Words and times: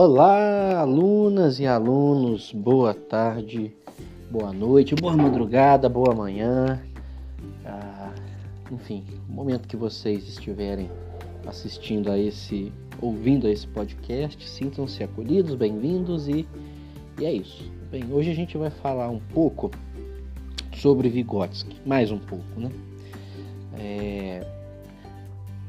Olá, 0.00 0.78
alunas 0.78 1.58
e 1.58 1.66
alunos, 1.66 2.52
boa 2.52 2.94
tarde, 2.94 3.74
boa 4.30 4.52
noite, 4.52 4.94
boa 4.94 5.16
madrugada, 5.16 5.88
boa 5.88 6.14
manhã. 6.14 6.80
Ah, 7.66 8.14
enfim, 8.70 9.02
no 9.28 9.34
momento 9.34 9.66
que 9.66 9.76
vocês 9.76 10.22
estiverem 10.28 10.88
assistindo 11.44 12.12
a 12.12 12.16
esse, 12.16 12.72
ouvindo 13.02 13.48
a 13.48 13.50
esse 13.50 13.66
podcast, 13.66 14.48
sintam-se 14.48 15.02
acolhidos, 15.02 15.56
bem-vindos 15.56 16.28
e, 16.28 16.46
e 17.20 17.26
é 17.26 17.32
isso. 17.32 17.68
Bem, 17.90 18.04
hoje 18.12 18.30
a 18.30 18.34
gente 18.34 18.56
vai 18.56 18.70
falar 18.70 19.10
um 19.10 19.18
pouco 19.18 19.68
sobre 20.76 21.08
Vygotsky, 21.08 21.74
mais 21.84 22.12
um 22.12 22.20
pouco, 22.20 22.44
né? 22.56 22.70
É, 23.76 24.27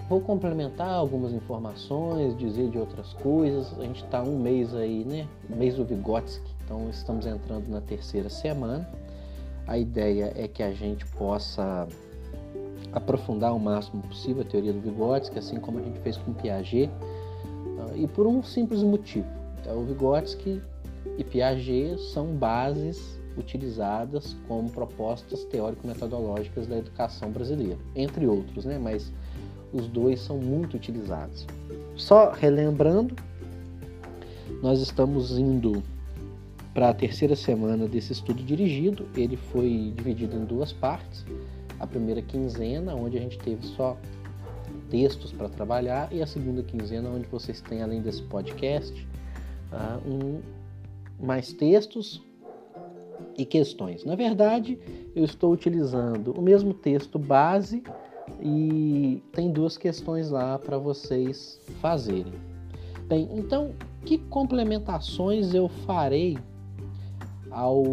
Vou 0.09 0.19
complementar 0.19 0.89
algumas 0.89 1.31
informações, 1.31 2.35
dizer 2.35 2.71
de 2.71 2.79
outras 2.79 3.13
coisas. 3.13 3.77
A 3.79 3.83
gente 3.83 4.03
está 4.03 4.23
um 4.23 4.39
mês 4.39 4.73
aí, 4.73 5.05
né? 5.05 5.27
Mês 5.47 5.75
do 5.75 5.85
Vygotsky, 5.85 6.49
então 6.65 6.89
estamos 6.89 7.27
entrando 7.27 7.67
na 7.69 7.79
terceira 7.79 8.27
semana. 8.27 8.89
A 9.67 9.77
ideia 9.77 10.33
é 10.35 10.47
que 10.47 10.63
a 10.63 10.71
gente 10.71 11.05
possa 11.11 11.87
aprofundar 12.91 13.55
o 13.55 13.59
máximo 13.59 14.01
possível 14.01 14.41
a 14.41 14.45
teoria 14.45 14.73
do 14.73 14.81
Vygotsky, 14.81 15.37
assim 15.37 15.59
como 15.59 15.77
a 15.77 15.83
gente 15.83 15.99
fez 15.99 16.17
com 16.17 16.33
Piaget, 16.33 16.89
ah, 17.79 17.95
e 17.95 18.07
por 18.07 18.25
um 18.25 18.41
simples 18.41 18.81
motivo. 18.81 19.27
É, 19.63 19.71
o 19.71 19.83
Vygotsky 19.83 20.59
e 21.19 21.23
Piaget 21.23 22.01
são 22.11 22.33
bases 22.33 23.19
utilizadas 23.37 24.35
como 24.47 24.71
propostas 24.71 25.43
teórico-metodológicas 25.45 26.65
da 26.65 26.79
educação 26.79 27.29
brasileira, 27.29 27.77
entre 27.95 28.25
outros, 28.25 28.65
né? 28.65 28.79
Mas 28.79 29.13
os 29.73 29.87
dois 29.87 30.19
são 30.19 30.37
muito 30.37 30.75
utilizados. 30.75 31.45
Só 31.95 32.31
relembrando, 32.31 33.15
nós 34.61 34.81
estamos 34.81 35.37
indo 35.37 35.83
para 36.73 36.89
a 36.89 36.93
terceira 36.93 37.35
semana 37.35 37.87
desse 37.87 38.13
estudo 38.13 38.43
dirigido. 38.43 39.07
Ele 39.15 39.37
foi 39.37 39.93
dividido 39.95 40.35
em 40.35 40.45
duas 40.45 40.71
partes. 40.71 41.25
A 41.79 41.87
primeira 41.87 42.21
quinzena, 42.21 42.95
onde 42.95 43.17
a 43.17 43.21
gente 43.21 43.37
teve 43.39 43.65
só 43.65 43.97
textos 44.89 45.31
para 45.31 45.47
trabalhar, 45.49 46.11
e 46.11 46.21
a 46.21 46.27
segunda 46.27 46.63
quinzena, 46.63 47.09
onde 47.09 47.27
vocês 47.27 47.61
têm, 47.61 47.81
além 47.81 48.01
desse 48.01 48.21
podcast, 48.23 49.07
uh, 49.71 50.09
um, 50.09 50.41
mais 51.19 51.53
textos 51.53 52.21
e 53.37 53.45
questões. 53.45 54.03
Na 54.03 54.15
verdade, 54.15 54.79
eu 55.15 55.23
estou 55.23 55.53
utilizando 55.53 56.31
o 56.31 56.41
mesmo 56.41 56.73
texto 56.73 57.17
base 57.17 57.83
e 58.41 59.21
tem 59.33 59.51
duas 59.51 59.77
questões 59.77 60.29
lá 60.29 60.57
para 60.57 60.77
vocês 60.77 61.59
fazerem. 61.81 62.33
Bem, 63.07 63.27
então, 63.33 63.71
que 64.05 64.17
complementações 64.17 65.53
eu 65.53 65.67
farei 65.67 66.37
ao, 67.49 67.83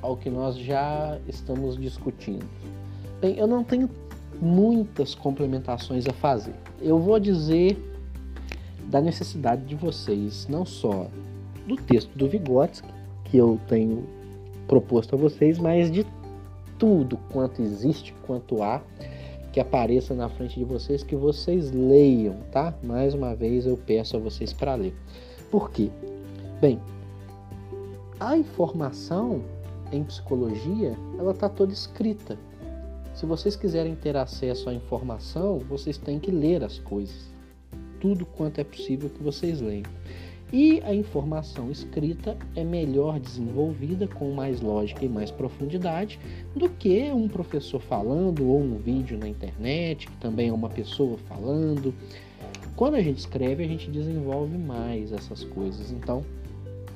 ao 0.00 0.16
que 0.16 0.30
nós 0.30 0.56
já 0.56 1.18
estamos 1.28 1.76
discutindo? 1.76 2.46
Bem, 3.20 3.36
eu 3.36 3.46
não 3.46 3.64
tenho 3.64 3.90
muitas 4.40 5.14
complementações 5.14 6.06
a 6.06 6.12
fazer. 6.12 6.54
Eu 6.80 6.98
vou 6.98 7.18
dizer 7.18 7.76
da 8.84 9.00
necessidade 9.00 9.64
de 9.64 9.74
vocês, 9.74 10.46
não 10.48 10.64
só 10.64 11.08
do 11.66 11.76
texto 11.76 12.16
do 12.16 12.28
Vygotsky, 12.28 12.88
que 13.24 13.36
eu 13.36 13.60
tenho 13.68 14.06
proposto 14.66 15.14
a 15.14 15.18
vocês, 15.18 15.58
mas 15.58 15.90
de 15.90 16.04
tudo 16.78 17.18
quanto 17.32 17.60
existe, 17.62 18.14
quanto 18.26 18.62
há, 18.62 18.80
que 19.52 19.60
apareça 19.60 20.14
na 20.14 20.28
frente 20.28 20.58
de 20.58 20.64
vocês, 20.64 21.02
que 21.02 21.16
vocês 21.16 21.70
leiam, 21.72 22.36
tá? 22.52 22.74
Mais 22.82 23.14
uma 23.14 23.34
vez 23.34 23.66
eu 23.66 23.76
peço 23.76 24.16
a 24.16 24.20
vocês 24.20 24.52
para 24.52 24.74
ler. 24.74 24.94
Por 25.50 25.70
quê? 25.70 25.90
Bem, 26.60 26.80
a 28.20 28.36
informação 28.36 29.42
em 29.92 30.04
psicologia, 30.04 30.96
ela 31.18 31.32
está 31.32 31.48
toda 31.48 31.72
escrita. 31.72 32.38
Se 33.14 33.26
vocês 33.26 33.56
quiserem 33.56 33.94
ter 33.96 34.16
acesso 34.16 34.68
à 34.68 34.74
informação, 34.74 35.58
vocês 35.58 35.98
têm 35.98 36.18
que 36.18 36.30
ler 36.30 36.62
as 36.62 36.78
coisas. 36.78 37.30
Tudo 38.00 38.24
quanto 38.26 38.60
é 38.60 38.64
possível 38.64 39.10
que 39.10 39.22
vocês 39.22 39.60
leiam. 39.60 39.90
E 40.50 40.80
a 40.82 40.94
informação 40.94 41.70
escrita 41.70 42.36
é 42.56 42.64
melhor 42.64 43.20
desenvolvida 43.20 44.08
com 44.08 44.32
mais 44.32 44.62
lógica 44.62 45.04
e 45.04 45.08
mais 45.08 45.30
profundidade 45.30 46.18
do 46.56 46.70
que 46.70 47.10
um 47.12 47.28
professor 47.28 47.80
falando 47.80 48.48
ou 48.48 48.60
um 48.60 48.78
vídeo 48.78 49.18
na 49.18 49.28
internet, 49.28 50.06
que 50.06 50.16
também 50.16 50.48
é 50.48 50.52
uma 50.52 50.70
pessoa 50.70 51.18
falando. 51.28 51.92
Quando 52.76 52.94
a 52.94 53.02
gente 53.02 53.18
escreve, 53.18 53.62
a 53.62 53.68
gente 53.68 53.90
desenvolve 53.90 54.56
mais 54.56 55.12
essas 55.12 55.44
coisas. 55.44 55.90
Então, 55.90 56.24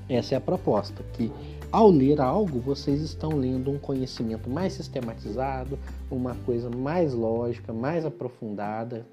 essa 0.08 0.34
é 0.34 0.38
a 0.38 0.40
proposta, 0.40 1.04
que 1.12 1.30
ao 1.70 1.90
ler 1.90 2.20
algo, 2.20 2.58
vocês 2.58 3.00
estão 3.00 3.30
lendo 3.30 3.70
um 3.70 3.78
conhecimento 3.78 4.48
mais 4.48 4.74
sistematizado, 4.74 5.78
uma 6.10 6.34
coisa 6.46 6.70
mais 6.70 7.14
lógica, 7.14 7.72
mais 7.72 8.04
aprofundada, 8.04 9.06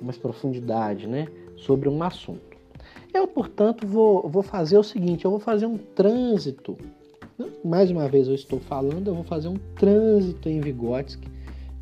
mais 0.00 0.18
profundidade, 0.18 1.06
né, 1.06 1.28
sobre 1.56 1.88
um 1.88 2.02
assunto. 2.02 2.51
Eu, 3.12 3.26
portanto, 3.26 3.86
vou, 3.86 4.28
vou 4.28 4.42
fazer 4.42 4.78
o 4.78 4.82
seguinte: 4.82 5.24
eu 5.24 5.30
vou 5.30 5.40
fazer 5.40 5.66
um 5.66 5.76
trânsito. 5.76 6.76
Mais 7.64 7.90
uma 7.90 8.08
vez 8.08 8.28
eu 8.28 8.34
estou 8.34 8.60
falando, 8.60 9.08
eu 9.08 9.14
vou 9.14 9.24
fazer 9.24 9.48
um 9.48 9.56
trânsito 9.76 10.48
em 10.48 10.60
Vygotsky 10.60 11.28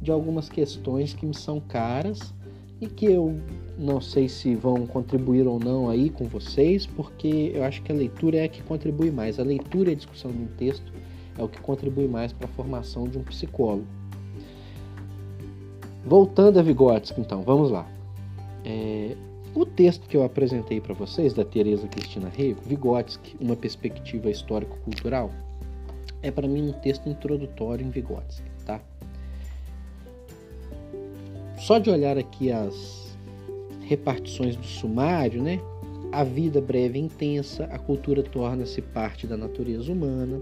de 0.00 0.10
algumas 0.10 0.48
questões 0.48 1.12
que 1.12 1.26
me 1.26 1.34
são 1.34 1.60
caras 1.60 2.32
e 2.80 2.86
que 2.86 3.04
eu 3.04 3.38
não 3.76 4.00
sei 4.00 4.28
se 4.28 4.54
vão 4.54 4.86
contribuir 4.86 5.46
ou 5.46 5.58
não 5.58 5.90
aí 5.90 6.08
com 6.08 6.24
vocês, 6.24 6.86
porque 6.86 7.52
eu 7.54 7.64
acho 7.64 7.82
que 7.82 7.92
a 7.92 7.94
leitura 7.94 8.38
é 8.38 8.44
a 8.44 8.48
que 8.48 8.62
contribui 8.62 9.10
mais. 9.10 9.38
A 9.38 9.42
leitura 9.42 9.90
e 9.90 9.92
a 9.92 9.96
discussão 9.96 10.30
de 10.30 10.38
um 10.38 10.46
texto 10.46 10.90
é 11.36 11.42
o 11.42 11.48
que 11.48 11.60
contribui 11.60 12.08
mais 12.08 12.32
para 12.32 12.46
a 12.46 12.50
formação 12.50 13.04
de 13.04 13.18
um 13.18 13.22
psicólogo. 13.22 13.86
Voltando 16.04 16.58
a 16.58 16.62
Vygotsky, 16.62 17.20
então, 17.20 17.42
vamos 17.42 17.70
lá. 17.70 17.86
É, 18.64 19.14
o 19.54 19.66
texto 19.66 20.08
que 20.08 20.16
eu 20.16 20.22
apresentei 20.22 20.80
para 20.80 20.94
vocês, 20.94 21.34
da 21.34 21.44
Teresa 21.44 21.88
Cristina 21.88 22.28
Rego, 22.28 22.60
Vygotsky, 22.64 23.36
uma 23.40 23.56
perspectiva 23.56 24.30
histórico-cultural, 24.30 25.30
é 26.22 26.30
para 26.30 26.46
mim 26.46 26.68
um 26.68 26.72
texto 26.72 27.08
introdutório 27.08 27.84
em 27.84 27.90
Vygotsky, 27.90 28.48
tá? 28.64 28.80
Só 31.58 31.78
de 31.78 31.90
olhar 31.90 32.16
aqui 32.16 32.50
as 32.52 33.16
repartições 33.82 34.56
do 34.56 34.64
sumário, 34.64 35.42
né? 35.42 35.60
A 36.12 36.24
vida 36.24 36.60
breve 36.60 36.98
e 36.98 37.02
intensa, 37.02 37.64
a 37.66 37.78
cultura 37.78 38.22
torna-se 38.22 38.80
parte 38.80 39.26
da 39.26 39.36
natureza 39.36 39.92
humana, 39.92 40.40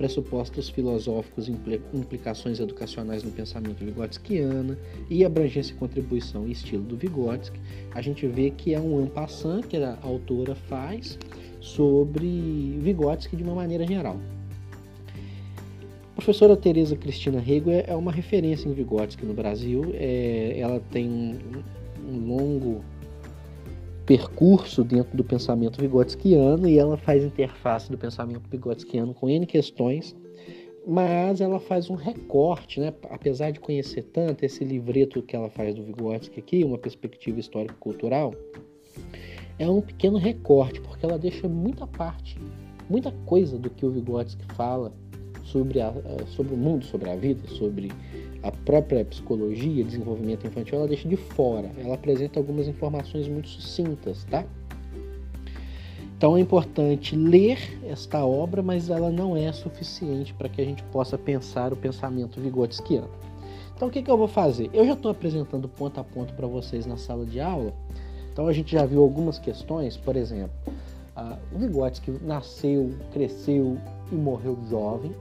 pressupostos 0.00 0.70
filosóficos 0.70 1.46
e 1.46 1.52
implicações 1.92 2.58
educacionais 2.58 3.22
no 3.22 3.30
pensamento 3.30 3.84
vigotskiano 3.84 4.74
e 5.10 5.26
abrangência, 5.26 5.76
contribuição 5.76 6.48
e 6.48 6.52
estilo 6.52 6.82
do 6.82 6.96
Vygotsky, 6.96 7.60
a 7.94 8.00
gente 8.00 8.26
vê 8.26 8.48
que 8.48 8.72
é 8.72 8.80
um 8.80 8.98
ampassant 9.04 9.66
que 9.66 9.76
a 9.76 9.98
autora 10.00 10.54
faz 10.54 11.18
sobre 11.60 12.78
Vygotsky 12.80 13.36
de 13.36 13.42
uma 13.42 13.54
maneira 13.54 13.86
geral. 13.86 14.16
A 16.12 16.14
professora 16.14 16.56
Teresa 16.56 16.96
Cristina 16.96 17.38
Rego 17.38 17.70
é, 17.70 17.84
é 17.86 17.94
uma 17.94 18.10
referência 18.10 18.70
em 18.70 18.72
Vygotsky 18.72 19.26
no 19.26 19.34
Brasil. 19.34 19.90
É, 19.92 20.56
ela 20.58 20.80
tem 20.90 21.06
um, 21.10 21.62
um 22.08 22.26
longo 22.26 22.82
percurso 24.10 24.82
dentro 24.82 25.16
do 25.16 25.22
pensamento 25.22 25.80
vigotskiano 25.80 26.68
e 26.68 26.80
ela 26.80 26.96
faz 26.96 27.22
interface 27.22 27.88
do 27.88 27.96
pensamento 27.96 28.42
vigotskiano 28.50 29.14
com 29.14 29.30
N 29.30 29.46
questões, 29.46 30.16
mas 30.84 31.40
ela 31.40 31.60
faz 31.60 31.88
um 31.88 31.94
recorte, 31.94 32.80
né? 32.80 32.92
apesar 33.08 33.52
de 33.52 33.60
conhecer 33.60 34.02
tanto 34.02 34.44
esse 34.44 34.64
livreto 34.64 35.22
que 35.22 35.36
ela 35.36 35.48
faz 35.48 35.76
do 35.76 35.84
Vygotsky 35.84 36.40
aqui, 36.40 36.64
uma 36.64 36.76
perspectiva 36.76 37.38
histórico-cultural, 37.38 38.34
é 39.60 39.70
um 39.70 39.80
pequeno 39.80 40.18
recorte, 40.18 40.80
porque 40.80 41.06
ela 41.06 41.16
deixa 41.16 41.48
muita 41.48 41.86
parte, 41.86 42.36
muita 42.88 43.12
coisa 43.26 43.56
do 43.56 43.70
que 43.70 43.86
o 43.86 43.92
Vygotsky 43.92 44.44
fala 44.56 44.92
sobre, 45.44 45.80
a, 45.80 45.94
sobre 46.26 46.54
o 46.54 46.56
mundo, 46.56 46.84
sobre 46.84 47.08
a 47.10 47.14
vida, 47.14 47.46
sobre 47.46 47.92
a 48.42 48.50
própria 48.50 49.04
psicologia, 49.04 49.84
desenvolvimento 49.84 50.46
infantil, 50.46 50.78
ela 50.78 50.88
deixa 50.88 51.08
de 51.08 51.16
fora. 51.16 51.70
Ela 51.78 51.94
apresenta 51.94 52.38
algumas 52.38 52.66
informações 52.66 53.28
muito 53.28 53.48
sucintas, 53.48 54.24
tá? 54.24 54.44
Então 56.16 56.36
é 56.36 56.40
importante 56.40 57.16
ler 57.16 57.80
esta 57.84 58.24
obra, 58.24 58.62
mas 58.62 58.90
ela 58.90 59.10
não 59.10 59.36
é 59.36 59.50
suficiente 59.52 60.34
para 60.34 60.48
que 60.48 60.60
a 60.60 60.64
gente 60.64 60.82
possa 60.84 61.16
pensar 61.16 61.72
o 61.72 61.76
pensamento 61.76 62.40
vigotskiano. 62.40 63.08
Então 63.74 63.88
o 63.88 63.90
que, 63.90 64.02
que 64.02 64.10
eu 64.10 64.18
vou 64.18 64.28
fazer? 64.28 64.68
Eu 64.74 64.84
já 64.84 64.92
estou 64.92 65.10
apresentando 65.10 65.66
ponto 65.66 65.98
a 65.98 66.04
ponto 66.04 66.34
para 66.34 66.46
vocês 66.46 66.84
na 66.84 66.98
sala 66.98 67.24
de 67.24 67.40
aula. 67.40 67.72
Então 68.32 68.46
a 68.46 68.52
gente 68.52 68.72
já 68.72 68.84
viu 68.84 69.00
algumas 69.00 69.38
questões, 69.38 69.96
por 69.96 70.14
exemplo, 70.14 70.52
o 71.52 71.58
Vygotsky 71.58 72.12
nasceu, 72.22 72.94
cresceu 73.12 73.76
e 74.10 74.14
morreu 74.14 74.58
jovem, 74.68 75.12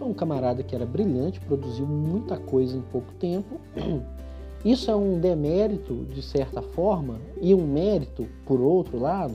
é 0.00 0.04
um 0.04 0.14
camarada 0.14 0.62
que 0.62 0.74
era 0.74 0.86
brilhante, 0.86 1.40
produziu 1.40 1.86
muita 1.86 2.36
coisa 2.36 2.76
em 2.76 2.82
pouco 2.82 3.12
tempo. 3.14 3.60
Isso 4.64 4.90
é 4.90 4.96
um 4.96 5.20
demérito, 5.20 6.06
de 6.06 6.22
certa 6.22 6.62
forma, 6.62 7.20
e 7.40 7.54
um 7.54 7.66
mérito, 7.66 8.26
por 8.46 8.60
outro 8.60 8.98
lado. 8.98 9.34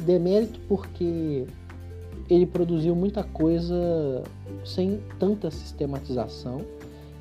Demérito 0.00 0.58
porque 0.68 1.46
ele 2.28 2.46
produziu 2.46 2.94
muita 2.94 3.22
coisa 3.22 4.22
sem 4.64 5.00
tanta 5.18 5.50
sistematização 5.50 6.62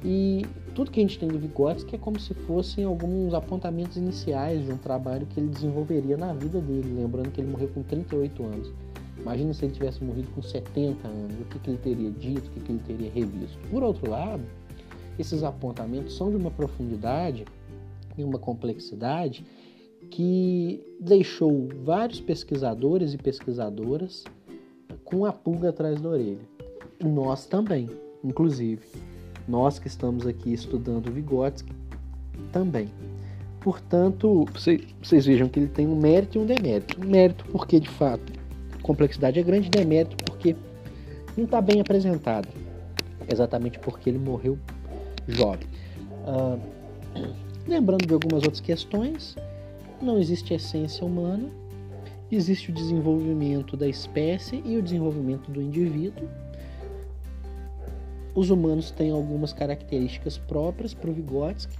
e 0.03 0.45
tudo 0.73 0.91
que 0.91 1.00
a 1.00 1.03
gente 1.03 1.19
tem 1.19 1.27
do 1.27 1.38
Vygotsky 1.38 1.95
é 1.95 1.97
como 1.97 2.19
se 2.19 2.33
fossem 2.33 2.85
alguns 2.85 3.33
apontamentos 3.33 3.97
iniciais 3.97 4.65
de 4.65 4.71
um 4.71 4.77
trabalho 4.77 5.25
que 5.25 5.39
ele 5.39 5.50
desenvolveria 5.50 6.15
na 6.15 6.33
vida 6.33 6.61
dele, 6.61 6.94
lembrando 6.95 7.31
que 7.31 7.41
ele 7.41 7.51
morreu 7.51 7.67
com 7.69 7.83
38 7.83 8.44
anos. 8.44 8.73
Imagina 9.21 9.54
se 9.54 9.66
ele 9.66 9.74
tivesse 9.74 10.04
morrido 10.04 10.30
com 10.33 10.42
70 10.42 11.07
anos, 11.07 11.36
o 11.39 11.45
que, 11.45 11.60
que 11.60 11.69
ele 11.69 11.77
teria 11.77 12.12
dito, 12.12 12.48
o 12.48 12.51
que, 12.51 12.60
que 12.62 12.71
ele 12.71 12.81
teria 12.86 13.12
revisto. 13.12 13.57
Por 13.69 13.83
outro 13.83 14.10
lado, 14.10 14.44
esses 15.18 15.44
apontamentos 15.44 16.16
são 16.16 16.30
de 16.30 16.38
uma 16.38 16.50
profundidade 16.50 17.45
e 18.18 18.24
uma 18.24 18.39
complexidade 18.39 19.45
que 20.10 20.81
deixou 21.00 21.68
vários 21.83 22.21
pesquisadores 22.21 23.13
e 23.13 23.18
pesquisadoras 23.18 24.24
com 25.04 25.25
a 25.25 25.33
pulga 25.33 25.69
atrás 25.69 26.00
da 26.00 26.10
orelha. 26.10 26.39
Nós 27.04 27.45
também, 27.45 27.89
inclusive. 28.24 28.81
Nós 29.48 29.80
que 29.80 29.88
estamos 29.88 30.25
aqui 30.27 30.54
estudando 30.54 31.12
Vygotsky 31.12 31.74
também. 32.51 32.88
Portanto, 33.60 34.45
vocês 35.01 35.25
vejam 35.25 35.50
que 35.50 35.60
ele 35.60 35.68
tem 35.68 35.88
um 35.88 36.00
mérito 36.00 36.38
e 36.38 36.42
um 36.42 36.45
demérito. 36.45 37.00
Um 37.01 37.10
mérito 37.10 37.44
porque, 37.51 37.80
de 37.80 37.89
fato, 37.89 38.38
complexidade 38.89 39.39
é 39.39 39.44
grande, 39.44 39.69
demérito 39.69 40.18
porque 40.25 40.56
não 41.38 41.45
está 41.45 41.62
bem 41.62 41.80
apresentado. 41.80 42.47
Exatamente 43.31 43.77
porque 43.77 44.09
ele 44.09 44.18
morreu 44.18 44.57
jovem. 45.27 45.68
Ah, 46.25 46.57
lembrando 47.68 48.07
de 48.07 48.13
algumas 48.15 48.41
outras 48.41 48.59
questões, 48.59 49.36
não 50.01 50.18
existe 50.18 50.56
essência 50.56 51.06
humana, 51.06 51.47
existe 52.31 52.71
o 52.71 52.74
desenvolvimento 52.74 53.77
da 53.77 53.88
espécie 53.88 54.59
e 54.65 54.75
o 54.75 54.81
desenvolvimento 54.81 55.51
do 55.51 55.62
indivíduo. 55.62 56.27
Os 58.33 58.50
humanos 58.50 58.89
têm 58.89 59.12
algumas 59.12 59.53
características 59.53 60.39
próprias 60.39 60.95
para 60.95 61.12
o 61.12 61.13
Vygotsky, 61.13 61.77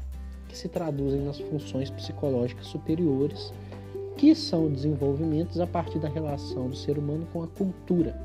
que 0.47 0.55
se 0.55 0.69
traduzem 0.69 1.21
nas 1.21 1.39
funções 1.39 1.89
psicológicas 1.89 2.67
superiores, 2.67 3.51
que 4.19 4.36
são 4.36 4.69
desenvolvimentos 4.69 5.62
a 5.62 5.66
partir 5.66 5.98
da 5.98 6.10
relação 6.10 6.68
do 6.68 6.75
ser 6.75 6.98
humano 6.98 7.25
com 7.31 7.42
a 7.42 7.48
cultura. 7.48 8.19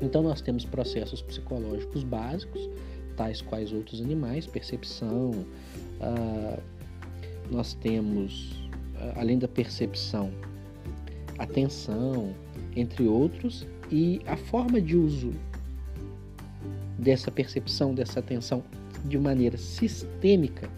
Então, 0.00 0.24
nós 0.24 0.40
temos 0.40 0.64
processos 0.64 1.22
psicológicos 1.22 2.02
básicos, 2.02 2.68
tais 3.16 3.40
quais 3.40 3.72
outros 3.72 4.00
animais, 4.00 4.44
percepção, 4.44 5.30
uh, 5.30 6.60
nós 7.48 7.74
temos, 7.74 8.50
uh, 8.96 9.14
além 9.14 9.38
da 9.38 9.46
percepção, 9.46 10.32
atenção, 11.38 12.34
entre 12.74 13.06
outros, 13.06 13.64
e 13.92 14.20
a 14.26 14.36
forma 14.36 14.80
de 14.80 14.96
uso 14.96 15.30
dessa 16.98 17.30
percepção, 17.30 17.94
dessa 17.94 18.18
atenção 18.18 18.64
de 19.04 19.16
maneira 19.16 19.56
sistêmica, 19.56 20.68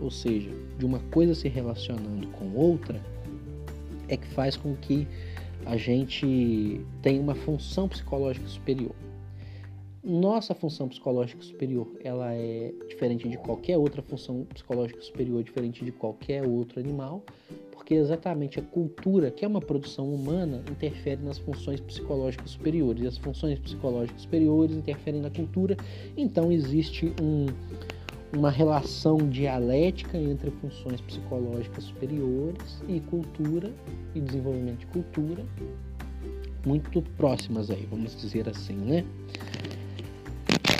ou 0.00 0.10
seja, 0.10 0.50
de 0.78 0.86
uma 0.86 1.00
coisa 1.10 1.34
se 1.34 1.46
relacionando 1.46 2.26
com 2.28 2.54
outra, 2.54 3.11
é 4.08 4.16
que 4.16 4.26
faz 4.28 4.56
com 4.56 4.74
que 4.76 5.06
a 5.64 5.76
gente 5.76 6.80
tenha 7.00 7.20
uma 7.20 7.34
função 7.34 7.88
psicológica 7.88 8.46
superior. 8.48 8.94
Nossa 10.04 10.52
função 10.52 10.88
psicológica 10.88 11.40
superior, 11.42 11.86
ela 12.02 12.34
é 12.34 12.72
diferente 12.88 13.28
de 13.28 13.38
qualquer 13.38 13.78
outra 13.78 14.02
função 14.02 14.44
psicológica 14.52 15.00
superior, 15.00 15.44
diferente 15.44 15.84
de 15.84 15.92
qualquer 15.92 16.44
outro 16.44 16.80
animal, 16.80 17.22
porque 17.70 17.94
exatamente 17.94 18.58
a 18.58 18.62
cultura, 18.62 19.30
que 19.30 19.44
é 19.44 19.48
uma 19.48 19.60
produção 19.60 20.12
humana, 20.12 20.60
interfere 20.68 21.22
nas 21.22 21.38
funções 21.38 21.80
psicológicas 21.80 22.50
superiores. 22.50 23.04
E 23.04 23.06
as 23.06 23.16
funções 23.16 23.60
psicológicas 23.60 24.22
superiores 24.22 24.74
interferem 24.74 25.20
na 25.20 25.30
cultura, 25.30 25.76
então 26.16 26.50
existe 26.50 27.12
um, 27.22 27.46
uma 28.36 28.50
relação 28.50 29.18
dialética 29.18 30.16
entre 30.16 30.50
funções 30.50 31.00
psicológicas 31.00 31.84
superiores 31.84 32.82
e 32.88 33.00
cultura 33.00 33.70
e 34.14 34.20
desenvolvimento 34.20 34.78
de 34.78 34.86
cultura 34.86 35.44
muito 36.64 37.02
próximas 37.16 37.70
aí, 37.70 37.86
vamos 37.90 38.16
dizer 38.16 38.48
assim, 38.48 38.76
né? 38.76 39.04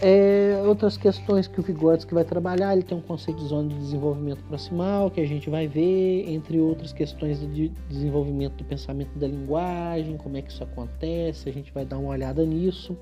É, 0.04 0.60
outras 0.66 0.96
questões 0.96 1.46
que 1.46 1.60
o 1.60 1.62
Vygotsky 1.62 2.12
vai 2.12 2.25
trabalhar, 2.25 2.72
ele 2.72 2.82
tem 2.82 2.99
um 2.99 3.00
conceito 3.00 3.38
de 3.38 3.46
zona 3.46 3.69
de 3.69 3.76
desenvolvimento 3.76 4.43
proximal 4.48 5.08
que 5.08 5.20
a 5.20 5.25
gente 5.25 5.48
vai 5.48 5.69
ver, 5.69 6.28
entre 6.28 6.58
outras 6.58 6.93
questões 6.93 7.38
de 7.55 7.69
desenvolvimento 7.88 8.55
do 8.55 8.64
pensamento 8.64 9.16
da 9.16 9.28
linguagem, 9.28 10.16
como 10.16 10.37
é 10.37 10.43
que 10.43 10.50
isso 10.50 10.64
acontece, 10.64 11.48
a 11.48 11.52
gente 11.52 11.72
vai 11.72 11.84
dar 11.84 11.98
uma 11.98 12.10
olhada 12.10 12.44
nisso. 12.44 12.96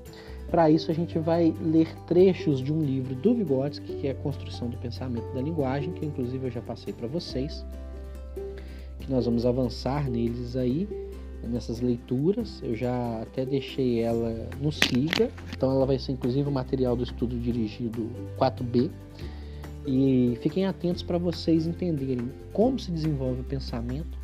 Para 0.51 0.69
isso 0.69 0.91
a 0.91 0.93
gente 0.93 1.17
vai 1.17 1.55
ler 1.61 1.87
trechos 2.05 2.59
de 2.59 2.73
um 2.73 2.81
livro 2.81 3.15
do 3.15 3.33
Vygotsky, 3.33 3.95
que 3.95 4.07
é 4.07 4.11
a 4.11 4.15
Construção 4.15 4.67
do 4.67 4.75
Pensamento 4.77 5.33
da 5.33 5.41
Linguagem, 5.41 5.93
que 5.93 6.05
inclusive 6.05 6.47
eu 6.47 6.51
já 6.51 6.61
passei 6.61 6.91
para 6.91 7.07
vocês, 7.07 7.65
que 8.99 9.09
nós 9.09 9.25
vamos 9.25 9.45
avançar 9.45 10.09
neles 10.09 10.57
aí 10.57 10.89
nessas 11.47 11.79
leituras. 11.79 12.61
Eu 12.61 12.75
já 12.75 13.21
até 13.21 13.45
deixei 13.45 14.01
ela 14.01 14.49
no 14.59 14.73
Siga, 14.73 15.31
então 15.55 15.71
ela 15.71 15.85
vai 15.85 15.97
ser 15.97 16.11
inclusive 16.11 16.47
o 16.47 16.51
material 16.51 16.97
do 16.97 17.03
estudo 17.03 17.39
dirigido 17.39 18.09
4B. 18.37 18.91
E 19.87 20.37
fiquem 20.41 20.65
atentos 20.65 21.01
para 21.01 21.17
vocês 21.17 21.65
entenderem 21.65 22.29
como 22.51 22.77
se 22.77 22.91
desenvolve 22.91 23.39
o 23.39 23.43
pensamento, 23.45 24.19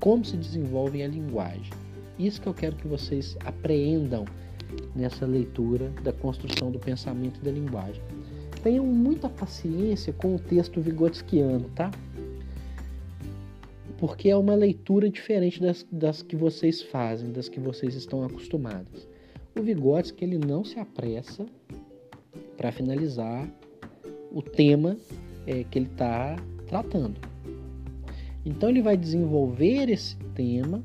como 0.00 0.24
se 0.24 0.36
desenvolve 0.36 1.02
a 1.04 1.06
linguagem. 1.06 1.70
Isso 2.18 2.42
que 2.42 2.48
eu 2.48 2.52
quero 2.52 2.74
que 2.74 2.88
vocês 2.88 3.36
apreendam 3.44 4.24
nessa 4.94 5.26
leitura 5.26 5.90
da 6.02 6.12
construção 6.12 6.70
do 6.70 6.78
pensamento 6.78 7.38
e 7.40 7.44
da 7.44 7.50
linguagem. 7.50 8.02
Tenham 8.62 8.84
muita 8.86 9.28
paciência 9.28 10.12
com 10.12 10.34
o 10.34 10.38
texto 10.38 10.80
vigotskiano, 10.80 11.70
tá? 11.74 11.90
porque 13.98 14.30
é 14.30 14.36
uma 14.36 14.54
leitura 14.54 15.10
diferente 15.10 15.60
das, 15.60 15.84
das 15.90 16.22
que 16.22 16.36
vocês 16.36 16.80
fazem, 16.80 17.32
das 17.32 17.48
que 17.48 17.58
vocês 17.58 17.94
estão 17.94 18.24
acostumados. 18.24 19.06
O 19.58 19.62
Vygotsky 19.62 20.24
ele 20.24 20.38
não 20.38 20.64
se 20.64 20.78
apressa 20.78 21.44
para 22.56 22.70
finalizar 22.70 23.52
o 24.32 24.40
tema 24.40 24.96
é, 25.46 25.64
que 25.64 25.80
ele 25.80 25.86
está 25.86 26.36
tratando. 26.66 27.20
Então 28.46 28.68
ele 28.68 28.80
vai 28.80 28.96
desenvolver 28.96 29.90
esse 29.90 30.16
tema 30.34 30.82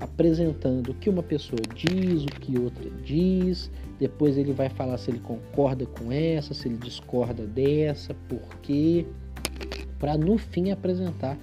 apresentando 0.00 0.90
o 0.90 0.94
que 0.94 1.10
uma 1.10 1.22
pessoa 1.22 1.60
diz, 1.74 2.24
o 2.24 2.40
que 2.40 2.58
outra 2.58 2.88
diz, 3.04 3.70
depois 3.98 4.38
ele 4.38 4.52
vai 4.52 4.70
falar 4.70 4.96
se 4.96 5.10
ele 5.10 5.20
concorda 5.20 5.84
com 5.84 6.10
essa, 6.10 6.54
se 6.54 6.66
ele 6.68 6.78
discorda 6.78 7.46
dessa, 7.46 8.14
por 8.28 8.40
quê, 8.62 9.06
para 9.98 10.16
no 10.16 10.38
fim 10.38 10.70
apresentar 10.70 11.36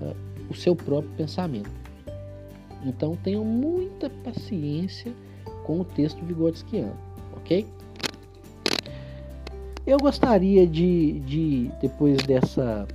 uh, 0.00 0.16
o 0.50 0.54
seu 0.54 0.74
próprio 0.74 1.12
pensamento. 1.12 1.70
Então 2.84 3.14
tenham 3.14 3.44
muita 3.44 4.10
paciência 4.10 5.12
com 5.64 5.80
o 5.80 5.84
texto 5.84 6.24
vigotskiano, 6.24 6.96
ok? 7.36 7.64
Eu 9.86 9.98
gostaria 9.98 10.66
de, 10.66 11.20
de 11.20 11.70
depois 11.80 12.22
dessa, 12.24 12.86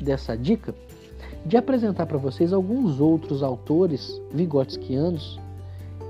dessa 0.00 0.36
dica, 0.36 0.72
de 1.46 1.56
apresentar 1.56 2.06
para 2.06 2.18
vocês 2.18 2.52
alguns 2.52 3.00
outros 3.00 3.40
autores 3.40 4.20
vigotskianos 4.32 5.38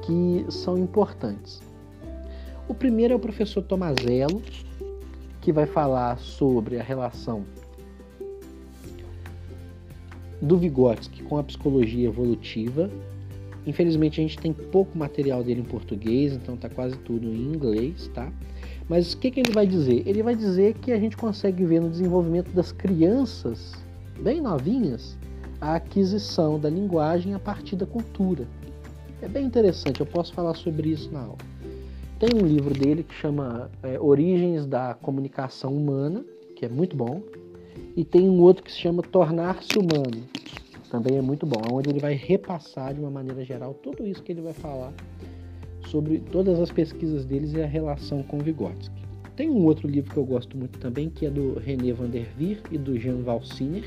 que 0.03 0.47
são 0.49 0.79
importantes. 0.79 1.61
O 2.67 2.73
primeiro 2.73 3.13
é 3.13 3.17
o 3.17 3.21
professor 3.21 3.63
Tomazello, 3.63 4.41
que 5.43 5.53
vai 5.53 5.67
falar 5.67 6.19
sobre 6.19 6.81
a 6.81 6.83
relação 6.83 7.45
do 10.41 10.57
Vygotsky 10.57 11.23
com 11.25 11.37
a 11.37 11.45
psicologia 11.45 12.09
evolutiva. 12.09 12.91
Infelizmente 13.67 14.21
a 14.21 14.23
gente 14.23 14.39
tem 14.39 14.55
pouco 14.55 14.97
material 14.97 15.45
dele 15.45 15.61
em 15.61 15.65
português, 15.65 16.33
então 16.33 16.57
tá 16.57 16.71
quase 16.71 16.97
tudo 17.01 17.27
em 17.29 17.53
inglês, 17.53 18.11
tá? 18.15 18.33
Mas 18.89 19.13
o 19.13 19.19
que, 19.19 19.31
que 19.31 19.41
ele 19.41 19.53
vai 19.53 19.67
dizer? 19.67 20.03
Ele 20.07 20.23
vai 20.23 20.35
dizer 20.35 20.75
que 20.75 20.93
a 20.93 20.99
gente 20.99 21.15
consegue 21.15 21.63
ver 21.67 21.81
no 21.81 21.91
desenvolvimento 21.91 22.53
das 22.53 22.73
crianças, 22.73 23.75
bem 24.19 24.41
novinhas, 24.41 25.19
a 25.61 25.77
aquisição 25.77 26.59
da 26.59 26.69
linguagem 26.69 27.35
a 27.35 27.39
partir 27.39 27.77
da 27.77 27.87
cultura. 27.87 28.47
É 29.23 29.29
bem 29.29 29.47
interessante, 29.47 30.01
eu 30.01 30.07
posso 30.07 30.33
falar 30.35 30.55
sobre 30.55 30.91
isso 30.91 31.11
na 31.11 31.21
aula. 31.21 31.39
Tem 32.19 32.31
um 32.35 32.47
livro 32.47 32.73
dele 32.73 33.03
que 33.03 33.15
chama 33.15 33.71
é, 33.83 34.01
Origens 34.01 34.67
da 34.67 34.95
Comunicação 34.95 35.75
Humana, 35.75 36.25
que 36.55 36.65
é 36.65 36.69
muito 36.69 36.97
bom, 36.97 37.23
e 37.95 38.05
tem 38.05 38.29
um 38.29 38.41
outro 38.41 38.63
que 38.63 38.73
se 38.73 38.79
chama 38.79 39.03
Tornar-se 39.03 39.79
Humano. 39.79 40.25
Também 40.91 41.19
é 41.19 41.23
muito 41.23 41.45
bom, 41.45 41.61
onde 41.73 41.91
ele 41.91 42.01
vai 42.01 42.15
repassar 42.15 42.95
de 42.95 43.01
uma 43.01 43.11
maneira 43.11 43.45
geral 43.45 43.75
tudo 43.75 44.07
isso 44.07 44.23
que 44.23 44.33
ele 44.33 44.41
vai 44.41 44.53
falar 44.53 44.93
sobre 45.89 46.19
todas 46.19 46.61
as 46.61 46.71
pesquisas 46.71 47.25
deles 47.25 47.53
e 47.53 47.63
a 47.63 47.67
relação 47.67 48.23
com 48.23 48.39
Vygotsky. 48.39 49.07
Tem 49.35 49.51
um 49.51 49.65
outro 49.65 49.87
livro 49.87 50.11
que 50.11 50.17
eu 50.17 50.25
gosto 50.25 50.57
muito 50.57 50.79
também, 50.79 51.11
que 51.11 51.27
é 51.27 51.31
do 51.31 51.59
René 51.59 51.93
van 51.93 52.09
der 52.09 52.27
Veer 52.37 52.61
e 52.71 52.79
do 52.79 52.99
Jean 52.99 53.19
Valsiner, 53.23 53.85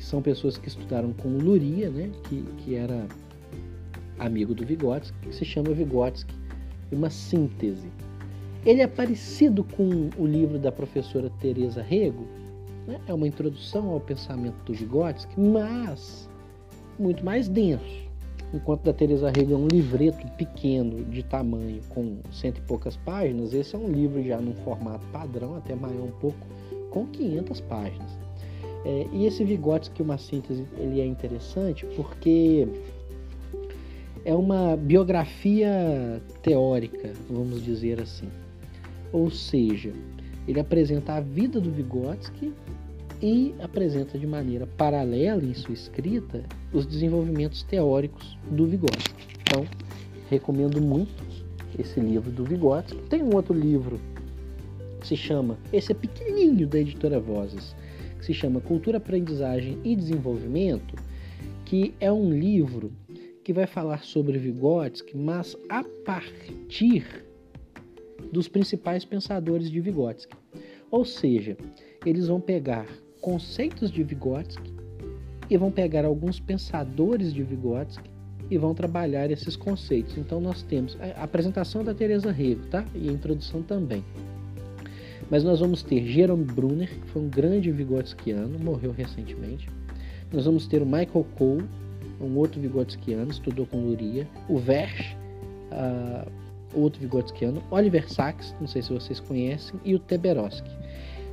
que 0.00 0.06
são 0.06 0.22
pessoas 0.22 0.56
que 0.56 0.66
estudaram 0.66 1.12
com 1.12 1.28
o 1.28 1.38
Luria, 1.38 1.90
né, 1.90 2.10
que, 2.24 2.42
que 2.56 2.74
era 2.74 3.06
amigo 4.18 4.54
do 4.54 4.64
Vygotsky, 4.64 5.28
que 5.28 5.34
se 5.34 5.44
chama 5.44 5.74
Vygotsky, 5.74 6.34
uma 6.90 7.10
síntese. 7.10 7.86
Ele 8.64 8.80
é 8.80 8.86
parecido 8.86 9.62
com 9.62 10.08
o 10.16 10.26
livro 10.26 10.58
da 10.58 10.72
professora 10.72 11.28
Teresa 11.38 11.82
Rego, 11.82 12.26
né? 12.86 12.98
é 13.06 13.12
uma 13.12 13.28
introdução 13.28 13.90
ao 13.90 14.00
pensamento 14.00 14.56
do 14.64 14.72
Vygotsky, 14.72 15.38
mas 15.38 16.30
muito 16.98 17.22
mais 17.22 17.46
denso. 17.46 18.08
Enquanto 18.54 18.84
da 18.84 18.94
Teresa 18.94 19.30
Rego 19.30 19.52
é 19.52 19.56
um 19.56 19.68
livreto 19.68 20.26
pequeno 20.38 21.04
de 21.04 21.22
tamanho, 21.22 21.82
com 21.90 22.20
cento 22.32 22.56
e 22.56 22.62
poucas 22.62 22.96
páginas, 22.96 23.52
esse 23.52 23.76
é 23.76 23.78
um 23.78 23.86
livro 23.86 24.22
já 24.22 24.38
num 24.38 24.54
formato 24.64 25.06
padrão, 25.08 25.56
até 25.56 25.74
maior 25.74 26.04
um 26.04 26.12
pouco, 26.12 26.38
com 26.90 27.06
500 27.06 27.60
páginas. 27.60 28.29
É, 28.84 29.06
e 29.12 29.26
esse 29.26 29.44
Vygotsky, 29.44 30.02
uma 30.02 30.16
síntese, 30.16 30.64
ele 30.78 31.00
é 31.00 31.06
interessante 31.06 31.84
porque 31.96 32.66
é 34.24 34.34
uma 34.34 34.76
biografia 34.76 36.22
teórica, 36.42 37.12
vamos 37.28 37.62
dizer 37.64 38.00
assim. 38.00 38.28
Ou 39.12 39.30
seja, 39.30 39.92
ele 40.46 40.60
apresenta 40.60 41.14
a 41.14 41.20
vida 41.20 41.60
do 41.60 41.70
Vygotsky 41.70 42.52
e 43.22 43.54
apresenta 43.60 44.18
de 44.18 44.26
maneira 44.26 44.66
paralela 44.66 45.44
em 45.44 45.52
sua 45.52 45.74
escrita 45.74 46.42
os 46.72 46.86
desenvolvimentos 46.86 47.62
teóricos 47.62 48.38
do 48.50 48.66
Vygotsky. 48.66 49.26
Então, 49.42 49.66
recomendo 50.30 50.80
muito 50.80 51.22
esse 51.78 52.00
livro 52.00 52.30
do 52.30 52.44
Vygotsky. 52.44 53.00
Tem 53.08 53.22
um 53.22 53.34
outro 53.34 53.54
livro 53.54 54.00
que 55.00 55.08
se 55.08 55.16
chama, 55.16 55.58
esse 55.72 55.92
é 55.92 55.94
pequenininho 55.94 56.66
da 56.66 56.78
editora 56.78 57.18
Vozes, 57.18 57.74
que 58.20 58.26
se 58.26 58.34
chama 58.34 58.60
Cultura, 58.60 58.98
Aprendizagem 58.98 59.78
e 59.82 59.96
Desenvolvimento, 59.96 60.94
que 61.64 61.94
é 61.98 62.12
um 62.12 62.30
livro 62.30 62.92
que 63.42 63.52
vai 63.52 63.66
falar 63.66 64.04
sobre 64.04 64.38
Vygotsky, 64.38 65.16
mas 65.16 65.56
a 65.68 65.82
partir 66.04 67.24
dos 68.30 68.46
principais 68.46 69.04
pensadores 69.04 69.70
de 69.70 69.80
Vygotsky. 69.80 70.36
Ou 70.90 71.04
seja, 71.04 71.56
eles 72.04 72.28
vão 72.28 72.40
pegar 72.40 72.86
conceitos 73.20 73.90
de 73.90 74.02
Vygotsky 74.02 74.72
e 75.48 75.56
vão 75.56 75.70
pegar 75.70 76.04
alguns 76.04 76.38
pensadores 76.38 77.32
de 77.32 77.42
Vygotsky 77.42 78.10
e 78.50 78.58
vão 78.58 78.74
trabalhar 78.74 79.30
esses 79.30 79.56
conceitos. 79.56 80.18
Então 80.18 80.40
nós 80.40 80.62
temos 80.62 80.96
a 81.00 81.22
apresentação 81.22 81.82
da 81.82 81.94
Teresa 81.94 82.30
Rego, 82.30 82.66
tá? 82.66 82.84
E 82.94 83.08
a 83.08 83.12
introdução 83.12 83.62
também. 83.62 84.04
Mas 85.30 85.44
nós 85.44 85.60
vamos 85.60 85.82
ter 85.82 86.04
Jerome 86.04 86.44
Brunner, 86.44 86.88
que 86.88 87.06
foi 87.08 87.22
um 87.22 87.28
grande 87.28 87.70
Vygotskiano, 87.70 88.58
morreu 88.58 88.92
recentemente. 88.92 89.68
Nós 90.32 90.44
vamos 90.44 90.66
ter 90.66 90.82
o 90.82 90.86
Michael 90.86 91.24
Cole, 91.36 91.64
um 92.20 92.36
outro 92.36 92.60
Vygotskiano, 92.60 93.30
estudou 93.30 93.64
com 93.66 93.78
Luria. 93.78 94.26
O 94.48 94.58
Versch, 94.58 95.14
uh, 95.70 96.30
outro 96.74 97.00
Vygotskiano. 97.00 97.62
Oliver 97.70 98.10
Sacks, 98.10 98.54
não 98.60 98.66
sei 98.66 98.82
se 98.82 98.92
vocês 98.92 99.20
conhecem. 99.20 99.78
E 99.84 99.94
o 99.94 99.98
Teberoski. 99.98 100.70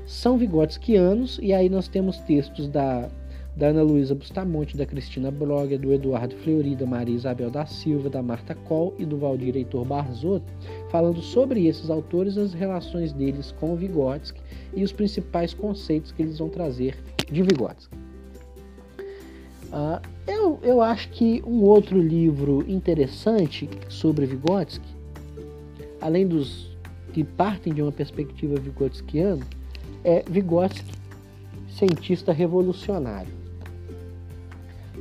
São 0.05 0.37
Vygotskianos, 0.37 1.39
e 1.41 1.51
aí 1.51 1.67
nós 1.67 1.87
temos 1.87 2.19
textos 2.19 2.67
da 2.69 3.09
da 3.57 3.69
Ana 3.69 3.81
Luísa 3.81 4.13
Bustamonte, 4.13 4.77
da 4.77 4.85
Cristina 4.85 5.31
Brogger, 5.31 5.79
do 5.79 5.91
Eduardo 5.91 6.35
Fleury, 6.35 6.75
da 6.75 6.85
Maria 6.85 7.15
Isabel 7.15 7.49
da 7.49 7.65
Silva, 7.65 8.07
da 8.07 8.21
Marta 8.21 8.53
Coll 8.53 8.93
e 8.99 9.05
do 9.05 9.17
Valdir 9.17 9.57
Heitor 9.57 9.83
Barzotto, 9.83 10.45
falando 10.91 11.19
sobre 11.23 11.65
esses 11.65 11.89
autores, 11.89 12.37
as 12.37 12.53
relações 12.53 13.11
deles 13.11 13.51
com 13.59 13.75
Vygotsky 13.75 14.39
e 14.75 14.83
os 14.83 14.91
principais 14.91 15.55
conceitos 15.55 16.11
que 16.11 16.21
eles 16.21 16.37
vão 16.37 16.49
trazer 16.49 16.95
de 17.31 17.41
Vygotsky. 17.41 17.97
Uh, 19.69 19.99
eu, 20.27 20.59
eu 20.61 20.79
acho 20.79 21.09
que 21.09 21.41
um 21.45 21.63
outro 21.63 21.99
livro 21.99 22.63
interessante 22.67 23.67
sobre 23.89 24.27
Vygotsky, 24.27 24.87
além 25.99 26.27
dos 26.27 26.77
que 27.11 27.23
partem 27.23 27.73
de 27.73 27.81
uma 27.81 27.91
perspectiva 27.91 28.55
vygotskiana, 28.55 29.43
é 30.03 30.23
Vygotsky, 30.29 30.93
cientista 31.69 32.31
revolucionário 32.31 33.46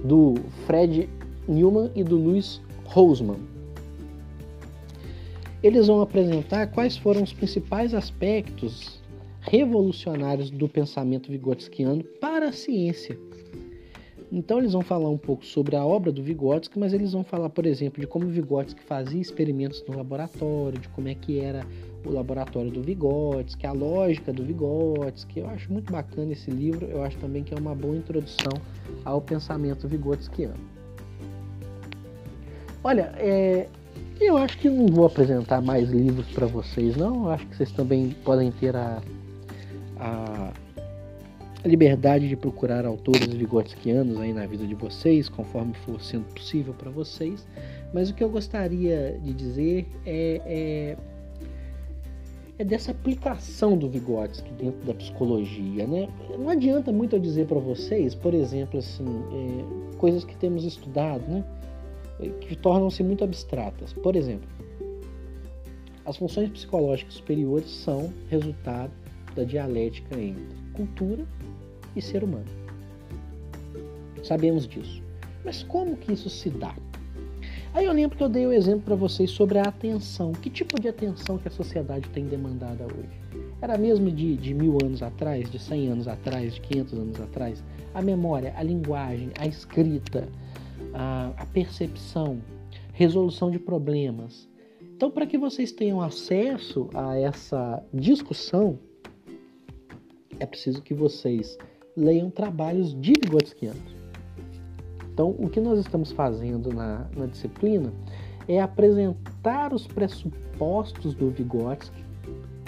do 0.06 0.34
Fred 0.66 1.08
Newman 1.48 1.90
e 1.94 2.04
do 2.04 2.16
Louis 2.16 2.60
Roseman. 2.84 3.38
Eles 5.62 5.86
vão 5.88 6.00
apresentar 6.00 6.68
quais 6.68 6.96
foram 6.96 7.22
os 7.22 7.32
principais 7.32 7.92
aspectos 7.94 9.00
revolucionários 9.40 10.50
do 10.50 10.68
pensamento 10.68 11.30
vigotskiano 11.30 12.04
para 12.20 12.48
a 12.48 12.52
ciência. 12.52 13.18
Então 14.30 14.58
eles 14.58 14.72
vão 14.72 14.82
falar 14.82 15.08
um 15.08 15.18
pouco 15.18 15.46
sobre 15.46 15.76
a 15.76 15.84
obra 15.84 16.10
do 16.10 16.22
Vygotsky, 16.22 16.78
mas 16.78 16.92
eles 16.92 17.12
vão 17.12 17.22
falar, 17.22 17.48
por 17.48 17.64
exemplo, 17.64 18.00
de 18.00 18.06
como 18.06 18.26
Vygotsky 18.26 18.82
fazia 18.82 19.20
experimentos 19.20 19.84
no 19.88 19.96
laboratório, 19.96 20.80
de 20.80 20.88
como 20.88 21.08
é 21.08 21.14
que 21.14 21.38
era 21.38 21.64
o 22.06 22.12
laboratório 22.12 22.70
do 22.70 22.82
Vygotsky, 22.82 23.66
a 23.66 23.72
lógica 23.72 24.32
do 24.32 24.44
Vygotsky. 24.44 25.40
Eu 25.40 25.48
acho 25.48 25.72
muito 25.72 25.92
bacana 25.92 26.32
esse 26.32 26.50
livro, 26.50 26.86
eu 26.86 27.02
acho 27.02 27.16
também 27.18 27.42
que 27.42 27.52
é 27.52 27.58
uma 27.58 27.74
boa 27.74 27.96
introdução 27.96 28.52
ao 29.04 29.20
pensamento 29.20 29.88
vigotskiano. 29.88 30.54
Olha, 32.82 33.12
é, 33.16 33.66
eu 34.20 34.36
acho 34.36 34.58
que 34.58 34.68
não 34.68 34.86
vou 34.86 35.06
apresentar 35.06 35.60
mais 35.60 35.90
livros 35.90 36.26
para 36.28 36.46
vocês, 36.46 36.96
não. 36.96 37.24
Eu 37.24 37.30
acho 37.30 37.46
que 37.46 37.56
vocês 37.56 37.72
também 37.72 38.10
podem 38.24 38.52
ter 38.52 38.76
a, 38.76 39.02
a 39.98 40.52
liberdade 41.64 42.28
de 42.28 42.36
procurar 42.36 42.86
autores 42.86 43.26
vigotskianos 43.26 44.20
aí 44.20 44.32
na 44.32 44.46
vida 44.46 44.64
de 44.64 44.74
vocês, 44.74 45.28
conforme 45.28 45.74
for 45.84 46.00
sendo 46.00 46.24
possível 46.32 46.72
para 46.74 46.90
vocês. 46.90 47.46
Mas 47.92 48.10
o 48.10 48.14
que 48.14 48.22
eu 48.22 48.28
gostaria 48.28 49.18
de 49.22 49.32
dizer 49.32 49.86
é, 50.04 50.40
é 50.46 50.96
é 52.58 52.64
dessa 52.64 52.90
aplicação 52.90 53.76
do 53.76 53.88
Vygotsky 53.88 54.50
dentro 54.52 54.86
da 54.86 54.94
psicologia, 54.94 55.86
né? 55.86 56.08
Não 56.38 56.48
adianta 56.48 56.90
muito 56.90 57.16
eu 57.16 57.20
dizer 57.20 57.46
para 57.46 57.58
vocês, 57.58 58.14
por 58.14 58.32
exemplo, 58.32 58.78
assim, 58.78 59.04
é, 59.04 59.96
coisas 59.98 60.24
que 60.24 60.34
temos 60.36 60.64
estudado, 60.64 61.22
né? 61.28 61.44
Que 62.40 62.56
tornam-se 62.56 63.02
muito 63.02 63.22
abstratas. 63.22 63.92
Por 63.92 64.16
exemplo, 64.16 64.48
as 66.06 66.16
funções 66.16 66.48
psicológicas 66.48 67.14
superiores 67.14 67.68
são 67.68 68.10
resultado 68.30 68.92
da 69.34 69.44
dialética 69.44 70.18
entre 70.18 70.56
cultura 70.72 71.26
e 71.94 72.00
ser 72.00 72.24
humano. 72.24 72.46
Sabemos 74.22 74.66
disso. 74.66 75.02
Mas 75.44 75.62
como 75.62 75.96
que 75.96 76.12
isso 76.12 76.30
se 76.30 76.48
dá? 76.48 76.74
Aí 77.76 77.84
eu 77.84 77.92
lembro 77.92 78.16
que 78.16 78.24
eu 78.24 78.28
dei 78.30 78.46
o 78.46 78.48
um 78.48 78.52
exemplo 78.54 78.86
para 78.86 78.94
vocês 78.94 79.30
sobre 79.30 79.58
a 79.58 79.64
atenção. 79.64 80.32
Que 80.32 80.48
tipo 80.48 80.80
de 80.80 80.88
atenção 80.88 81.36
que 81.36 81.46
a 81.46 81.50
sociedade 81.50 82.08
tem 82.08 82.24
demandada 82.24 82.84
hoje? 82.84 83.20
Era 83.60 83.76
mesmo 83.76 84.10
de, 84.10 84.34
de 84.34 84.54
mil 84.54 84.78
anos 84.82 85.02
atrás, 85.02 85.50
de 85.50 85.58
cem 85.58 85.88
anos 85.88 86.08
atrás, 86.08 86.54
de 86.54 86.60
quinhentos 86.62 86.94
anos 86.94 87.20
atrás? 87.20 87.62
A 87.92 88.00
memória, 88.00 88.54
a 88.56 88.62
linguagem, 88.62 89.30
a 89.38 89.46
escrita, 89.46 90.26
a, 90.94 91.34
a 91.36 91.44
percepção, 91.44 92.40
resolução 92.94 93.50
de 93.50 93.58
problemas. 93.58 94.48
Então, 94.80 95.10
para 95.10 95.26
que 95.26 95.36
vocês 95.36 95.70
tenham 95.70 96.00
acesso 96.00 96.88
a 96.94 97.18
essa 97.18 97.84
discussão, 97.92 98.78
é 100.40 100.46
preciso 100.46 100.80
que 100.80 100.94
vocês 100.94 101.58
leiam 101.94 102.30
trabalhos 102.30 102.98
de 102.98 103.12
Vygotskianos. 103.22 104.05
Então, 105.16 105.34
o 105.38 105.48
que 105.48 105.60
nós 105.60 105.78
estamos 105.78 106.12
fazendo 106.12 106.70
na, 106.74 107.06
na 107.16 107.24
disciplina 107.24 107.90
é 108.46 108.60
apresentar 108.60 109.72
os 109.72 109.86
pressupostos 109.86 111.14
do 111.14 111.30
Vygotsky 111.30 112.04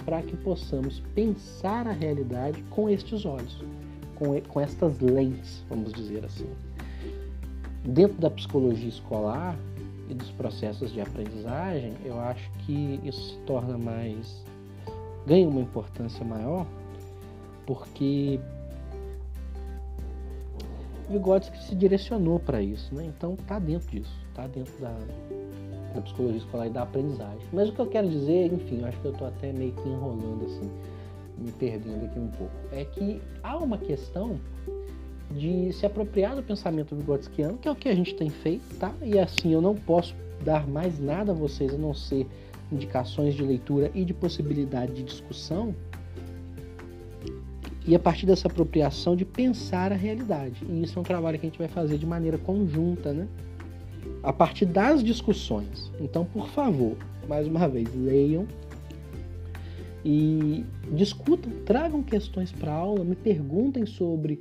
para 0.03 0.23
que 0.23 0.35
possamos 0.35 1.01
pensar 1.15 1.87
a 1.87 1.93
realidade 1.93 2.63
com 2.71 2.89
estes 2.89 3.27
olhos, 3.27 3.63
com, 4.15 4.41
com 4.41 4.59
estas 4.59 4.99
lentes, 4.99 5.63
vamos 5.69 5.93
dizer 5.93 6.25
assim. 6.25 6.47
Dentro 7.85 8.19
da 8.19 8.31
psicologia 8.31 8.89
escolar 8.89 9.55
e 10.09 10.15
dos 10.15 10.31
processos 10.31 10.91
de 10.91 11.03
aprendizagem, 11.03 11.93
eu 12.03 12.19
acho 12.19 12.51
que 12.61 12.99
isso 13.05 13.35
se 13.35 13.37
torna 13.41 13.77
mais. 13.77 14.43
ganha 15.27 15.47
uma 15.47 15.61
importância 15.61 16.25
maior, 16.25 16.67
porque 17.67 18.41
Vygotsky 21.11 21.63
se 21.65 21.75
direcionou 21.75 22.39
para 22.39 22.63
isso, 22.63 22.95
né? 22.95 23.05
Então 23.07 23.37
tá 23.37 23.59
dentro 23.59 23.89
disso, 23.91 24.15
tá 24.35 24.47
dentro 24.47 24.73
da, 24.81 24.95
da 25.95 26.01
psicologia 26.03 26.39
escolar 26.39 26.67
e 26.67 26.71
da 26.71 26.83
aprendizagem. 26.83 27.47
Mas 27.53 27.69
o 27.69 27.73
que 27.73 27.81
eu 27.81 27.87
quero 27.87 28.09
dizer, 28.09 28.53
enfim, 28.53 28.85
acho 28.85 28.99
que 29.01 29.07
eu 29.07 29.13
estou 29.13 29.27
até 29.29 29.53
meio 29.53 29.73
que 29.73 29.89
enrolando 29.89 30.45
assim, 30.45 30.71
me 31.39 31.53
perdendo 31.53 32.05
aqui 32.05 32.19
um 32.19 32.29
pouco, 32.29 32.53
é 32.73 32.85
que 32.85 33.21
há 33.43 33.57
uma 33.57 33.79
questão 33.79 34.39
de 35.31 35.73
se 35.73 35.85
apropriar 35.85 36.35
do 36.35 36.43
pensamento 36.43 36.97
vigotskiano, 36.97 37.59
que 37.59 37.69
é 37.69 37.71
o 37.71 37.77
que 37.77 37.89
a 37.89 37.95
gente 37.95 38.15
tem 38.15 38.31
feito, 38.31 38.77
tá? 38.79 38.93
E 39.03 39.19
assim, 39.19 39.53
eu 39.53 39.61
não 39.61 39.75
posso 39.75 40.15
dar 40.45 40.67
mais 40.67 40.99
nada 40.99 41.33
a 41.33 41.35
vocês 41.35 41.75
a 41.75 41.79
não 41.79 41.93
ser 41.93 42.27
indicações 42.71 43.35
de 43.35 43.43
leitura 43.43 43.91
e 43.95 44.05
de 44.05 44.15
possibilidade 44.15 44.93
de 44.93 45.03
discussão, 45.03 45.75
e 47.89 47.95
a 47.95 47.99
partir 47.99 48.27
dessa 48.27 48.49
apropriação 48.49 49.17
de 49.17 49.25
pensar 49.25 49.93
a 49.93 49.97
realidade. 49.97 50.63
E 50.69 50.83
isso 50.83 50.99
é 50.99 51.01
um 51.01 51.05
trabalho 51.05 51.39
que 51.39 51.47
a 51.47 51.49
gente 51.49 51.59
vai 51.59 51.69
fazer 51.69 51.97
de 51.97 52.05
maneira 52.05 52.37
conjunta, 52.37 53.15
né? 53.15 53.27
A 54.23 54.31
partir 54.31 54.67
das 54.67 55.03
discussões. 55.03 55.91
Então, 55.99 56.27
por 56.27 56.51
favor, 56.51 56.99
mais 57.27 57.47
uma 57.47 57.67
vez, 57.67 57.89
leiam 57.95 58.47
e 60.05 60.67
discutam, 60.93 61.51
tragam 61.65 62.03
questões 62.03 62.53
para 62.53 62.71
a 62.71 62.75
aula, 62.75 63.03
me 63.03 63.17
perguntem 63.17 63.87
sobre 63.87 64.39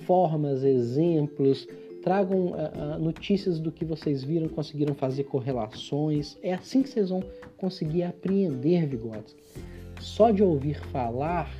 formas, 0.00 0.62
exemplos, 0.62 1.66
tragam 2.02 2.48
uh, 2.48 2.98
notícias 3.00 3.58
do 3.58 3.72
que 3.72 3.82
vocês 3.82 4.22
viram, 4.22 4.46
conseguiram 4.46 4.94
fazer 4.94 5.24
correlações. 5.24 6.36
É 6.42 6.52
assim 6.52 6.82
que 6.82 6.90
vocês 6.90 7.08
vão 7.08 7.24
conseguir 7.56 8.02
apreender 8.02 8.86
Vygotsky. 8.86 9.40
Só 10.00 10.30
de 10.30 10.42
ouvir 10.42 10.78
falar 10.88 11.50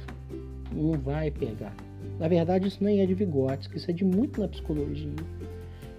não 0.72 0.92
vai 0.92 1.30
pegar. 1.30 1.74
Na 2.18 2.28
verdade, 2.28 2.68
isso 2.68 2.82
nem 2.82 3.00
é 3.00 3.06
de 3.06 3.14
Vygotsky, 3.14 3.76
isso 3.76 3.90
é 3.90 3.94
de 3.94 4.04
muito 4.04 4.40
na 4.40 4.48
psicologia. 4.48 5.12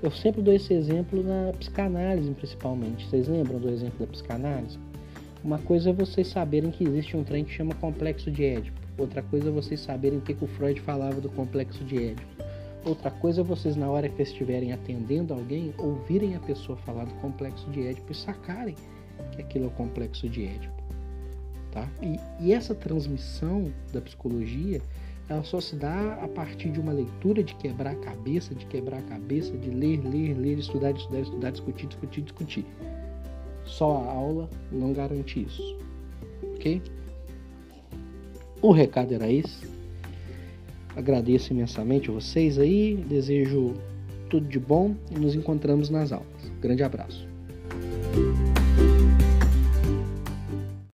Eu 0.02 0.12
sempre 0.12 0.42
dou 0.42 0.54
esse 0.54 0.74
exemplo 0.74 1.24
na 1.24 1.54
psicanálise, 1.54 2.32
principalmente. 2.32 3.08
Vocês 3.08 3.28
lembram 3.28 3.60
do 3.60 3.70
exemplo 3.70 4.00
da 4.00 4.12
psicanálise? 4.12 4.80
Uma 5.44 5.60
coisa 5.60 5.90
é 5.90 5.94
vocês 5.94 6.28
saberem 6.28 6.72
que 6.72 6.84
existe 6.84 7.18
um 7.18 7.24
trem 7.24 7.44
que 7.44 7.52
chama 7.52 7.74
complexo 7.76 8.30
de 8.32 8.44
Édipo. 8.44 8.80
Outra 8.98 9.22
coisa 9.22 9.50
é 9.50 9.52
vocês 9.52 9.80
saberem 9.80 10.20
o 10.20 10.22
que, 10.22 10.34
que 10.34 10.44
o 10.44 10.48
Freud 10.48 10.80
falava 10.82 11.20
do 11.20 11.30
complexo 11.30 11.84
de 11.84 11.98
Édipo. 11.98 12.44
Outra 12.84 13.12
coisa 13.12 13.42
é 13.42 13.44
vocês, 13.44 13.76
na 13.76 13.90
hora 13.90 14.10
que 14.10 14.22
estiverem 14.22 14.74
atendendo 14.74 15.34
alguém, 15.34 15.74
ouvirem 15.78 16.36
a 16.36 16.40
pessoa 16.40 16.78
falar 16.80 17.06
do 17.06 17.14
complexo 17.16 17.70
de 17.70 17.88
Édipo 17.88 18.12
e 18.12 18.16
sacarem 18.16 18.76
que 19.32 19.42
aquilo 19.42 19.66
é 19.66 19.68
o 19.68 19.72
complexo 19.72 20.28
de 20.28 20.46
Édipo. 20.46 20.82
Tá? 21.72 21.88
E, 22.02 22.20
e 22.40 22.54
essa 22.54 22.76
transmissão 22.76 23.72
da 23.94 24.02
psicologia 24.02 24.82
ela 25.32 25.44
só 25.44 25.62
se 25.62 25.78
dá 25.78 26.16
a 26.16 26.28
partir 26.28 26.70
de 26.72 26.80
uma 26.82 26.92
leitura 26.92 27.42
de 27.42 27.56
quebrar 27.56 27.92
a 27.92 27.96
cabeça, 27.96 28.54
de 28.54 28.66
quebrar 28.66 28.98
a 28.98 29.04
cabeça, 29.04 29.58
de 29.58 29.70
ler, 29.70 30.02
ler, 30.04 30.34
ler, 30.34 30.60
estudar, 30.60 30.92
estudar, 30.92 31.22
estudar, 31.22 31.52
discutir, 31.52 31.88
discutir, 31.88 32.22
discutir. 32.22 32.66
Só 33.64 34.04
a 34.04 34.12
aula 34.12 34.50
não 34.70 34.92
garante 34.92 35.42
isso. 35.42 35.78
Ok? 36.56 36.82
O 38.62 38.74
recado 38.74 39.14
era 39.14 39.32
esse. 39.32 39.66
Agradeço 40.98 41.54
imensamente 41.54 42.12
vocês 42.12 42.60
aí, 42.60 42.98
desejo 43.08 43.76
tudo 44.30 44.48
de 44.50 44.60
bom 44.60 44.94
e 45.10 45.18
nos 45.18 45.34
encontramos 45.34 45.90
nas 45.90 46.12
aulas. 46.12 46.52
Grande 46.60 46.84
abraço. 46.84 47.31